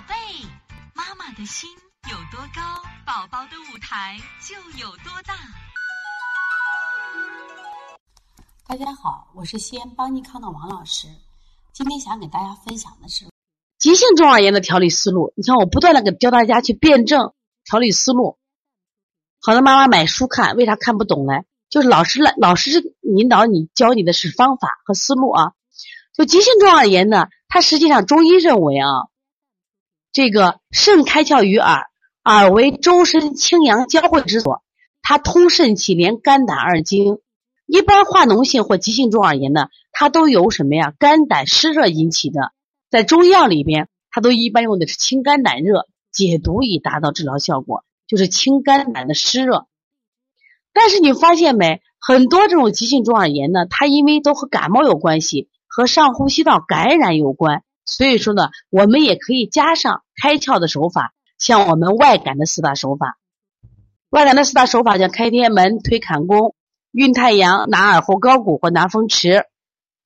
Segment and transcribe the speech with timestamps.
[0.00, 0.14] 宝贝，
[0.94, 1.68] 妈妈的心
[2.10, 2.62] 有多高，
[3.04, 5.34] 宝宝的舞台就有多大。
[8.66, 11.06] 大家好，我是西安邦尼康的王老师。
[11.74, 13.26] 今天想给大家分享的是
[13.78, 15.34] 急性中耳炎的调理思路。
[15.36, 18.38] 你看，我不断的给教大家去辩证调理思路。
[19.42, 21.42] 好多妈妈买书看，为啥看不懂呢？
[21.68, 25.52] 就是老师来，老师引导你教你的是方法和思路啊。
[26.14, 28.88] 就急性中耳炎呢，它实际上中医认为啊，
[30.12, 31.86] 这个肾开窍于耳，
[32.24, 34.62] 耳为周身清阳交汇之所，
[35.02, 37.18] 它通肾气，连肝胆二经。
[37.66, 40.92] 一般化脓性或急性中耳炎呢，它都由什么呀？
[40.98, 42.52] 肝胆湿热引起的。
[42.90, 49.66] 在中药里边，它都一般用的是清肝胆热，解毒以达到治疗效果，就是清肝胆的湿热。
[50.72, 51.80] 但是你发现没？
[52.00, 63.18] 很多这种急性中耳炎呢，它因为都和感冒有关系，和上呼吸道感染有关，所以说呢，我们也可以加上开窍的手法，像我们外感的四大手法。
[64.10, 66.54] 外感的四大手法，像开天门、推坎宫。
[66.92, 69.44] 运太阳，拿耳后高骨或拿风池，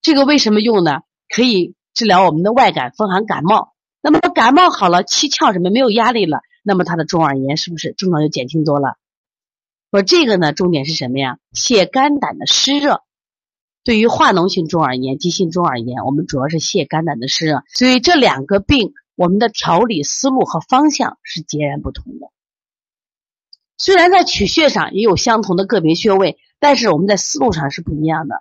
[0.03, 1.01] 这个为什么用呢？
[1.31, 3.73] 可以治疗我们的外感风寒感冒。
[4.03, 8.98] 那么感冒好了，气窍什么没有压力了，那么他的中耳炎是不是症状就减轻多了？
[9.91, 11.39] 说这个呢，重点是什么呀？
[11.55, 13.01] 泻肝胆的湿热。
[13.85, 17.63] 对于化脓性中耳炎、急性中耳炎，我们主要是泻肝胆的湿热。
[17.69, 22.27] 所以这两个病，我们的调理思路和方向是截然不同的。
[23.77, 26.39] 虽然在取穴上也有相同的个别穴位。
[26.61, 28.37] 但是我们在思路上是不一样的，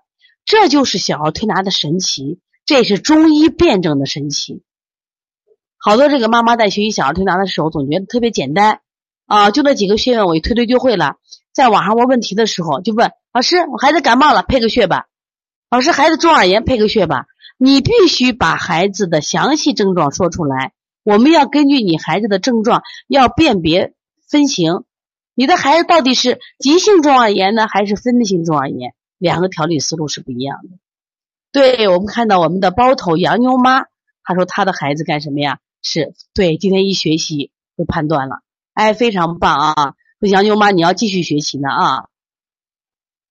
[0.46, 4.64] 这就是小儿推拿的神奇，这也是中医辩证的神奇。
[5.78, 8.80] 好多这个妈妈在学习小儿推拿的时候，总觉得特别简单
[9.26, 11.18] 啊，就那几个穴位，我一推推就会了。
[11.52, 15.08] 在网上问问题的时候，就问老师：“我孩子感冒了，配个穴吧。”
[15.74, 17.26] 老师：“孩子中耳炎，配个穴吧。”
[17.58, 20.72] 你必须把孩子的详细症状说出来，
[21.04, 23.96] 我们要根据你孩子的症状要辨别
[24.30, 24.84] 分型。
[25.34, 28.94] 你的孩子到底是急性中耳炎呢，还是分泌性中耳炎？
[29.18, 30.78] 两个调理思路是不一样的。
[31.52, 33.86] 对我们看到我们的包头杨妞妈，
[34.24, 35.58] 她说她的孩子干什么呀？
[35.82, 38.42] 是对，今天一学习就判断了，
[38.76, 39.94] 哎，非常棒啊！
[40.20, 42.06] 说杨妞妈你要继续学习呢啊。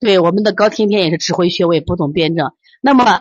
[0.03, 2.55] 对，我们的高天天也是指挥穴位，不懂辩证。
[2.81, 3.21] 那么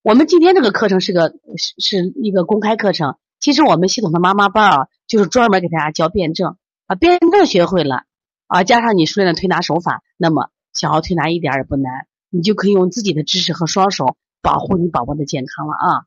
[0.00, 8.04] 我们今天这个课程是个是是一个公开课程，其实我们系统的妈妈班啊，就是专门给大家教辩证啊，辩证学会了。
[8.46, 16.04] 啊，加上你熟练的推拿手法，那么小儿推拿一点也不难，你就可以用自己的知识和双手保护你宝宝的健康了啊。